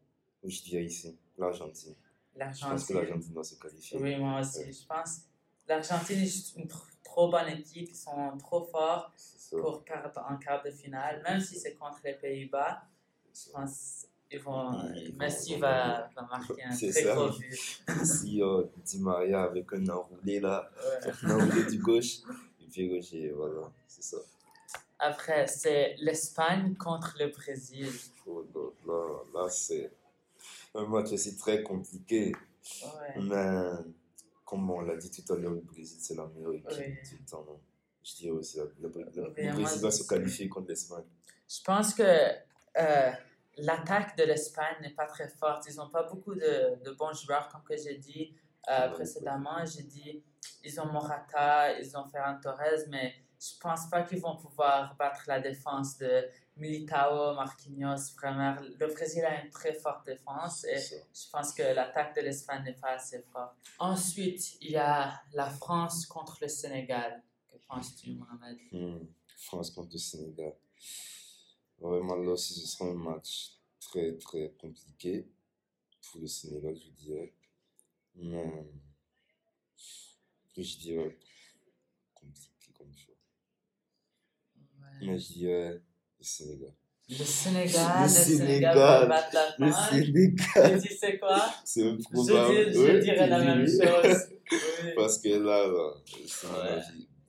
[0.44, 1.94] Je dirais ici, l'Argentine.
[2.38, 2.96] Je pense que L'Argentine.
[2.96, 3.98] l'Argentine doit se qualifier.
[3.98, 4.58] Oui, moi aussi.
[4.60, 4.72] Ouais.
[4.72, 5.20] Je pense
[5.68, 7.88] l'Argentine est juste une tr- trop bonne équipe.
[7.90, 9.12] Ils sont trop forts
[9.50, 11.22] pour quart, en quart de finale.
[11.28, 12.82] Même si c'est contre les Pays-Bas,
[13.34, 14.72] je pense qu'ils vont.
[14.94, 17.14] Ils vont- Messi ils vont va, va marquer un très ça.
[17.14, 17.82] gros but.
[18.04, 20.70] Si euh, Di Maria avec un enroulé là,
[21.04, 21.10] Ouais.
[21.22, 22.18] un enroulé du gauche,
[22.60, 24.18] et puis gauche, et voilà, c'est ça.
[24.98, 27.88] Après, c'est l'Espagne contre le Brésil.
[28.26, 29.92] Oh, là, là, là, c'est
[30.76, 32.32] un match aussi très compliqué.
[32.82, 33.22] Ouais.
[33.22, 33.70] Mais
[34.44, 37.44] comme on l'a dit tout à l'heure, le Brésil, c'est la meilleure équipe du temps.
[37.46, 37.60] non
[38.02, 41.04] Je dirais aussi, le, moi Brésil va se qualifier contre l'Espagne.
[41.48, 43.10] Je pense que euh,
[43.58, 45.64] l'attaque de l'Espagne n'est pas très forte.
[45.68, 48.34] Ils n'ont pas beaucoup de, de bons joueurs, comme que j'ai dit
[48.70, 49.64] euh, précédemment.
[49.64, 50.22] J'ai dit,
[50.64, 55.22] ils ont Morata, ils ont Ferran Torres, mais je pense pas qu'ils vont pouvoir battre
[55.26, 58.14] la défense de Militao, Marquinhos.
[58.16, 62.64] Vraiment, le Brésil a une très forte défense et je pense que l'attaque de l'Espagne
[62.64, 63.56] n'est pas assez forte.
[63.78, 67.22] Ensuite, il y a la France contre le Sénégal.
[67.48, 68.58] Que penses-tu, Mohamed?
[68.72, 70.54] Hmm, France contre le Sénégal.
[71.78, 75.28] Vraiment, là aussi, ce sera un match très, très compliqué
[76.10, 77.34] pour le Sénégal, je dirais.
[78.14, 78.66] Mais
[80.56, 81.18] je dirais
[82.14, 83.15] compliqué comme choix.
[85.02, 85.72] Mais je dirais
[86.18, 86.72] le Sénégal.
[87.08, 89.90] Le Sénégal, Le Sénégal Sénégal, va battre la Le France.
[89.90, 91.44] Sénégal, Tu sais quoi?
[91.64, 92.04] c'est Je, dis-
[92.74, 94.16] je dirais la même dis- chose.
[94.48, 94.90] Oui.
[94.94, 95.92] Parce que là, là,
[96.26, 96.82] Sénégal,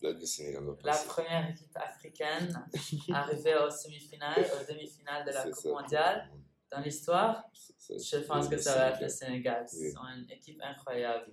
[0.04, 0.14] Ouais.
[0.14, 2.64] le Sénégal va La première équipe africaine
[3.12, 5.70] arrivée aux semi-finales, aux demi-finales de la Coupe ça.
[5.70, 6.30] mondiale
[6.72, 7.44] dans l'histoire,
[7.90, 9.66] je pense que ça va être le Sénégal.
[9.74, 11.26] Ils sont une équipe incroyable.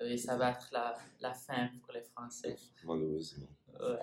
[0.00, 2.56] Oui, ça va être la, la fin pour les Français.
[2.84, 3.48] Malheureusement.
[3.80, 3.98] Ouais.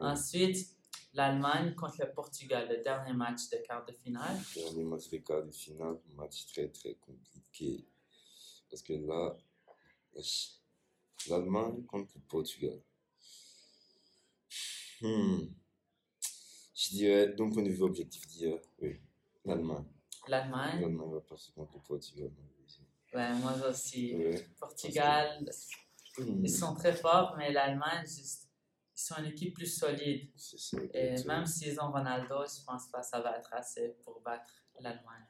[0.00, 0.75] Ensuite,
[1.16, 4.36] l'Allemagne contre le Portugal, le dernier match de quart de finale.
[4.54, 7.86] Dernier match de quart de finale, match très très compliqué.
[8.68, 9.36] Parce que là,
[11.30, 12.78] l'Allemagne contre le Portugal.
[15.00, 15.46] Hmm.
[16.74, 19.00] Je dirais, point de vue objectif d'hier, oui,
[19.44, 19.84] l'Allemagne.
[20.28, 22.30] L'Allemagne, L'Allemagne va passer contre le Portugal.
[23.14, 24.14] ouais, moi aussi.
[24.14, 24.46] Ouais.
[24.60, 25.48] Portugal,
[26.18, 26.42] Hmm.
[26.42, 28.45] ils sont très forts, mais l'Allemagne, juste,
[28.96, 30.30] ils sont une équipe plus solide.
[30.36, 30.78] Ça.
[30.94, 34.50] Et même s'ils ont Ronaldo, je pense pas que ça va être assez pour battre
[34.80, 35.26] l'Allemagne.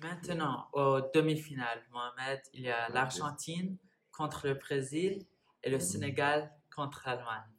[0.00, 3.76] Maintenant, aux demi-finales, Mohamed, il y a l'Argentine
[4.12, 5.26] contre le Brésil
[5.62, 5.80] et le Mhm.
[5.82, 7.50] Sénégal contre l'Allemagne.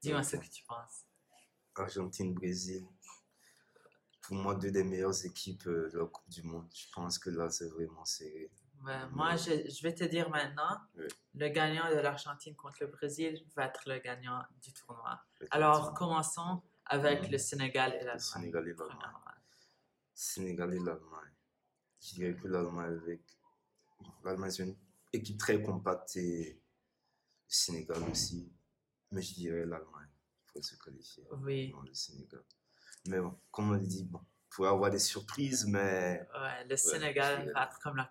[0.00, 1.04] Dis-moi ce que tu penses.
[1.74, 2.86] Argentine, Brésil.
[4.22, 6.70] Pour moi, deux des meilleures équipes euh, de la Coupe du Monde.
[6.72, 8.50] Je pense que là, c'est vraiment serré.
[8.82, 10.80] Ouais, moi, je, je vais te dire maintenant,
[11.34, 15.20] le gagnant de l'Argentine contre le Brésil va être le gagnant du tournoi.
[15.50, 17.30] Alors, commençons avec Mhm.
[17.32, 18.18] le Sénégal et le l'Allemagne.
[18.20, 19.40] Sénégal et l'Allemagne.
[20.14, 21.34] Sénégal et l'Allemagne.
[22.00, 23.20] Je dirais que l'Allemagne avec
[24.24, 24.76] l'Allemagne, c'est une
[25.12, 26.60] équipe très compacte et le
[27.46, 28.50] Sénégal aussi.
[29.10, 30.08] Mais je dirais l'Allemagne
[30.46, 31.26] pour se qualifier.
[31.42, 31.70] Oui.
[31.72, 32.42] Non, le Sénégal.
[33.06, 36.76] Mais bon, comme on le dit, bon, il pourrait avoir des surprises, mais Ouais, le
[36.76, 38.10] Sénégal va être comme la,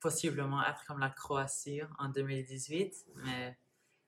[0.00, 3.58] possiblement être comme la Croatie en 2018, mais,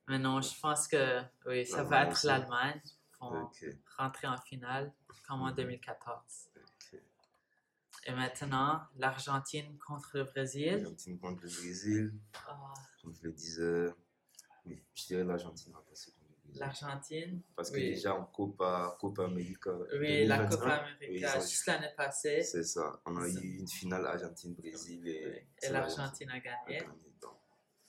[0.09, 2.81] mais non, je pense que oui, ça va être l'Allemagne.
[2.85, 3.64] Ils vont ok.
[3.96, 4.92] rentrer en finale
[5.27, 6.14] comme en 2014.
[6.57, 7.01] ok.
[8.05, 10.72] Et maintenant, l'Argentine contre le Brésil.
[10.77, 12.14] L'Argentine contre le Brésil,
[12.46, 12.72] Ah,
[13.03, 13.94] comme je le disais,
[14.66, 16.17] oui, je dirais l'Argentine va passer contre le Brésil.
[16.54, 17.40] L'Argentine.
[17.54, 17.90] Parce que oui.
[17.90, 22.42] déjà en Copa, Copa América, Oui, la 2021, Copa América, juste l'année passée.
[22.42, 23.00] c'est ça.
[23.06, 26.82] On a eu une finale Argentine-Brésil oui, et, l'Argentine a a gagné.
[27.20, 27.32] Donc,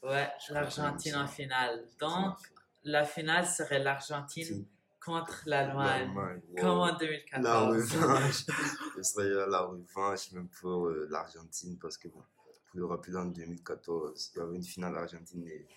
[0.04, 1.88] Ouais, l'Argentine en finale.
[2.00, 2.38] Donc,
[2.84, 4.65] la finale serait l'Argentine
[5.04, 6.13] contre l'Allemagne.
[6.13, 6.56] l'Allemagne, wow.
[6.62, 7.93] Comme en La 2014.
[7.95, 8.45] revanche.
[8.98, 12.22] Ce serait la revanche même pour euh, l'Argentine parce que, bon,
[12.67, 15.67] pour le rappeler, en 2014, il y avait une finale Argentine et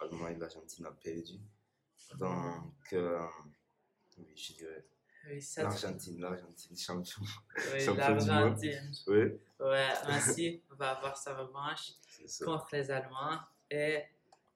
[0.00, 0.38] Allemagne.
[0.38, 1.38] L'Argentine a perdu.
[2.18, 3.26] Donc, euh,
[4.18, 4.84] oui, je dirais
[5.28, 7.22] Oui, l'Argentine, l'Argentine, champion.
[7.72, 8.26] oui, champion du monde.
[8.28, 8.92] l'Argentine.
[9.06, 11.92] Oui, Ouais, Messi va avoir sa revanche
[12.44, 13.38] contre les Allemands
[13.70, 14.02] et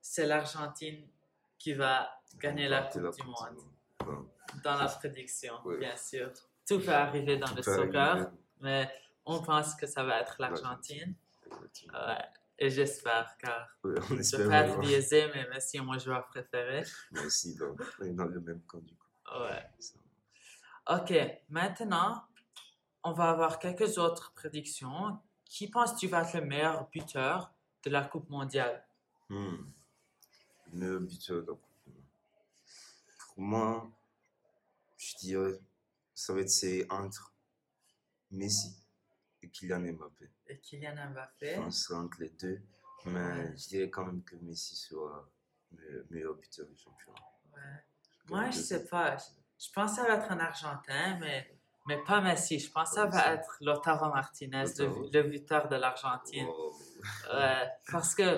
[0.01, 1.07] c'est l'Argentine
[1.59, 3.62] qui va gagner la Coupe du Monde.
[4.64, 5.79] Dans la prédiction, Ouais.
[5.79, 6.31] bien sûr.
[6.69, 8.27] Tout peut arriver dans Tout le soccer, arriver.
[8.61, 8.90] mais
[9.25, 11.14] on pense que ça va être l'Argentine.
[11.51, 12.25] Ouais.
[12.59, 14.83] Et j'espère, car Ouais, on je espère être vraiment.
[14.83, 16.85] biaisé, mais Messi est mon joueur préféré.
[17.11, 19.07] Moi aussi, donc, on est dans le même camp du coup.
[19.40, 19.69] Ouais.
[20.88, 21.12] Ok,
[21.51, 22.25] maintenant,
[23.03, 25.19] on va avoir quelques autres prédictions.
[25.45, 27.53] Qui penses-tu va être le meilleur buteur
[27.85, 28.85] de la Coupe mondiale?
[29.29, 29.57] Hmm.
[30.73, 32.05] Le meilleur buteur de la Coupe Monde.
[33.35, 33.90] Pour moi,
[34.97, 35.61] je dirais,
[36.14, 37.35] ça va être c'est entre
[38.31, 38.75] Messi
[39.46, 40.30] et Kylian Mbappé.
[40.48, 41.56] Et Kylian Mbappé?
[41.64, 42.61] que c'est entre les deux,
[43.06, 45.28] mais je dirais quand même que Messi sera
[45.76, 47.18] le meilleur buteur du championnat.
[47.54, 47.61] Ouais.
[48.28, 49.16] Moi, je sais pas.
[49.59, 51.48] Je pense que ça va être un Argentin, mais,
[51.87, 52.59] mais pas Messi.
[52.59, 56.46] Je pense que ça va être Lautaro Martinez, le, le buteur de l'Argentine.
[56.46, 56.74] Wow.
[57.32, 58.37] Ouais, Parce que-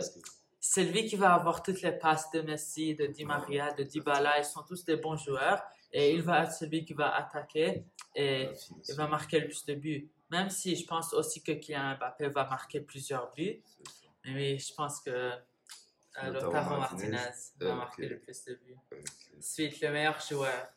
[0.61, 4.39] c'est lui qui va avoir toutes les passes de Messi, de Di Maria, de Dybala.
[4.39, 5.63] Ils sont tous des bons joueurs.
[5.93, 8.51] Et il va être celui qui va attaquer et
[8.89, 10.11] il va marquer le plus de buts.
[10.31, 13.63] Même si je pense aussi que Kylian Mbappé va marquer plusieurs buts.
[14.25, 17.17] Mais oui, je pense que euh, Lautaro Martinez.
[17.61, 18.77] Va marquer le plus de buts.
[18.93, 18.99] Ok.
[19.39, 20.69] Ensuite, le meilleur joueur.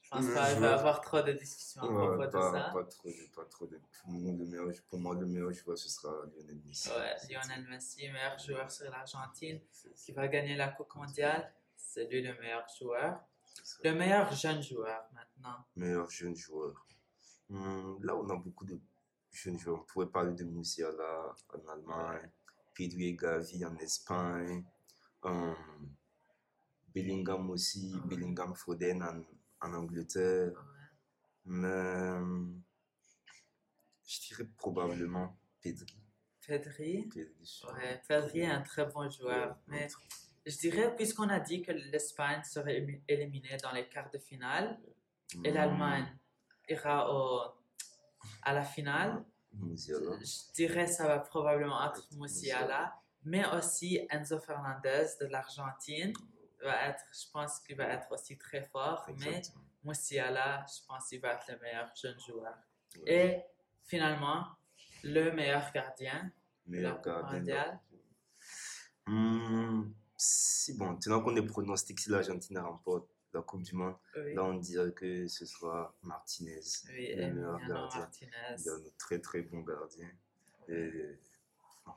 [0.00, 2.30] Je pense Le pas qu'il va y avoir trop de discussions à Ouais, propos de
[2.30, 2.70] pas, ça.
[2.72, 5.88] pas trop, pas trop de, pour, moi, le meilleur, pour moi, le meilleur joueur, ce
[5.88, 6.90] sera Lionel Messi.
[6.90, 9.60] Ouais, Lionel Messi, meilleur joueur sur l'Argentine,
[9.96, 11.52] qui va gagner la Coupe mondiale.
[11.76, 13.18] C'est lui le meilleur joueur.
[13.82, 15.64] Le meilleur jeune joueur maintenant.
[15.76, 16.86] meilleur jeune joueur.
[17.48, 18.78] Hmm, là, on a beaucoup de
[19.30, 19.80] jeunes joueurs.
[19.80, 22.30] On pourrait parler de Musiala en Allemagne,
[22.74, 24.64] Pedri et Gavi en Espagne,
[25.22, 25.54] hum,
[26.94, 28.08] Bellingham aussi, Ouais.
[28.08, 29.22] Bellingham Foden en,
[29.66, 30.52] en Angleterre.
[30.52, 30.88] Ouais.
[31.46, 32.62] Mais hum,
[34.06, 35.98] je dirais probablement Pedri.
[36.46, 37.08] Pedri?
[37.08, 39.56] Pedri Ouais, Pedri est un très bon joueur.
[39.66, 39.88] Mais
[40.46, 44.78] je dirais, puisqu'on a dit que l'Espagne serait éliminée dans les quarts de finale
[45.42, 46.18] et Hmm, l'Allemagne
[46.68, 47.42] ira au,
[48.42, 55.26] à la finale, je dirais ça va probablement être Musiala, mais aussi Enzo Fernandez de
[55.26, 56.12] l'Argentine
[56.62, 59.42] va être, je pense qu'il va être aussi très fort, mais.
[59.84, 62.54] Musiala, je pense qu'il va être le meilleur jeune joueur.
[63.02, 63.12] Ouais.
[63.12, 63.42] Et
[63.82, 64.46] finalement,
[65.02, 66.32] le meilleur gardien
[66.66, 67.80] Meilleur gardien.
[69.06, 74.34] Hmm, si bon, tenant qu'on est pronostic si l'Argentine remporte la Coupe du Monde, Oui,
[74.34, 78.00] là on dirait que ce sera Martinez, oui le meilleur gardien.
[78.00, 78.32] Martinez.
[78.58, 80.10] Il y a un très très bon gardien.
[80.68, 81.18] Et
[81.84, 81.92] bon,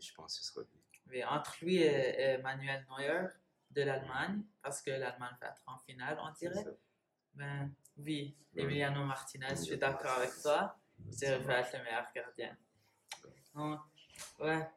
[0.00, 0.80] je pense que ce sera lui.
[1.10, 3.28] Oui, entre lui et, et Manuel Neuer
[3.70, 6.64] de l'Allemagne, parce que l'Allemagne va être en finale, on dirait.
[7.34, 8.34] Ben, oui.
[8.54, 10.78] Emiliano Martinez, je suis d'accord avec toi.
[11.10, 12.56] C'est va être le meilleur gardien.
[13.54, 13.80] Donc,
[14.40, 14.68] ouais,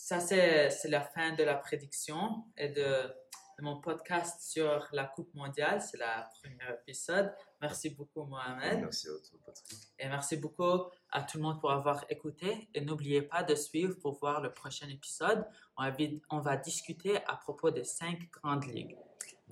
[0.00, 5.32] ça c'est la fin de la prédiction et de, de mon podcast sur la Coupe
[5.34, 5.82] mondiale.
[5.82, 6.04] C'est le
[6.40, 7.32] premier épisode.
[7.60, 8.80] Merci beaucoup, Mohamed.
[8.80, 9.78] Merci à toi, Patrick.
[9.98, 12.70] Et merci beaucoup à tout le monde pour avoir écouté.
[12.74, 15.46] Et n'oubliez pas de suivre pour voir le prochain épisode.
[15.76, 15.96] On va,
[16.30, 18.96] on va discuter à propos des cinq grandes ligues.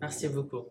[0.01, 0.71] Merci beaucoup.